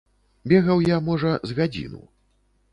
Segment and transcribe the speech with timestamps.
[0.53, 2.05] Бегаў я, можа, з гадзіну.